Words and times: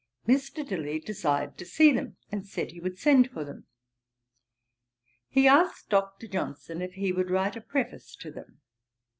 Mr. 0.27 0.67
Dilly 0.67 0.97
desired 0.97 1.59
to 1.59 1.63
see 1.63 1.91
them, 1.91 2.17
and 2.31 2.43
said 2.43 2.71
he 2.71 2.79
would 2.79 2.97
send 2.97 3.29
for 3.29 3.45
them. 3.45 3.67
He 5.27 5.47
asked 5.47 5.91
Dr. 5.91 6.27
Johnson 6.27 6.81
if 6.81 6.93
he 6.95 7.11
would 7.11 7.29
write 7.29 7.55
a 7.55 7.61
Preface 7.61 8.15
to 8.15 8.31
them. 8.31 8.61